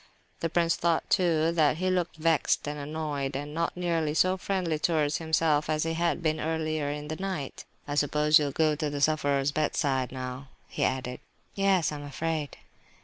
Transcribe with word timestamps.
The 0.39 0.49
prince 0.49 0.75
thought, 0.75 1.07
too, 1.11 1.51
that 1.51 1.77
he 1.77 1.91
looked 1.91 2.15
vexed 2.15 2.67
and 2.67 2.79
annoyed, 2.79 3.35
and 3.35 3.53
not 3.53 3.77
nearly 3.77 4.15
so 4.15 4.35
friendly 4.35 4.79
towards 4.79 5.17
himself 5.19 5.69
as 5.69 5.83
he 5.83 5.93
had 5.93 6.23
been 6.23 6.39
earlier 6.39 6.89
in 6.89 7.07
the 7.07 7.17
night. 7.17 7.65
"I 7.87 7.93
suppose 7.93 8.39
you 8.39 8.45
will 8.45 8.51
go 8.51 8.75
to 8.75 8.89
the 8.89 8.99
sufferer's 8.99 9.51
bedside 9.51 10.11
now?" 10.11 10.47
he 10.67 10.83
added. 10.83 11.19
"Yes, 11.53 11.91
I 11.91 11.97
am 11.97 12.03
afraid..." 12.03 12.57